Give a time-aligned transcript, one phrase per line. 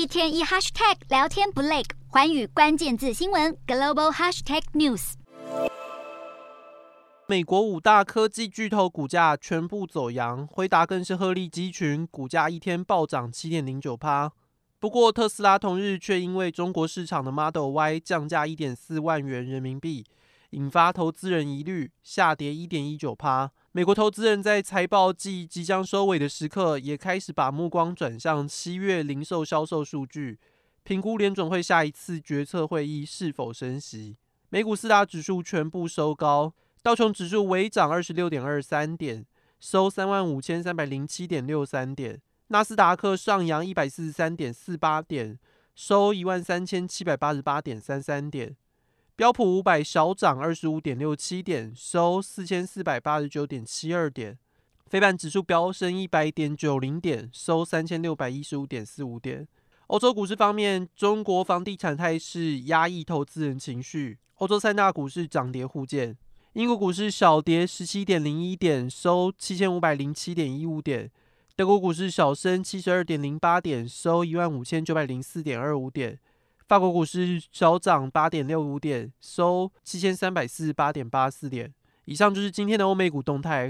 [0.00, 5.12] 一天一 hashtag 聊天不累，环宇关键字新闻 global hashtag news。
[7.26, 14.32] 美国五大科技巨头股价全部走扬，辉达更是鹤立鸡群，股价一天暴涨七点零九趴。
[14.78, 20.06] 不过特斯拉同日却因为中国市场的 Model Y 降价一点四万元人民币，
[20.52, 23.50] 引发投资人疑虑，下跌一点一九趴。
[23.72, 30.40] 美国投资人在财报季即将收尾的时刻，也开始把目光转向七月零售销售数据，
[30.82, 34.16] 评估联准会下一次决策会议是否升息。
[34.48, 36.52] 美股四大指数全部收高，
[36.82, 39.24] 道琼指数微涨二十六点二三点，
[39.60, 42.16] 收三万五千三百零七点六三点；
[42.48, 45.38] 纳斯达克上扬一百四十三点四八点，
[45.76, 48.56] 收一万三千七百八十八点三三点。
[49.20, 54.38] 标普五百小涨二十五点六七点，收四千四百八十九点七二点。
[54.86, 59.46] 非半指数飙升一百点九零点，收三千六百一十五点四五点。
[59.88, 66.16] 欧洲股市方面，中国房地产态势压抑投资人情绪，欧洲三大股市涨跌互见。
[66.54, 71.10] 英国股市小跌十七点零一点，收七千五百零七点一五点。
[71.54, 76.18] 德国股市小升七十二点零八点，收一万五千九百零四点二五点。
[76.70, 81.74] 法国股市小涨八点六五点，收七千三百四十八点八四点。
[82.04, 83.68] 以上就是今天的欧美股动态。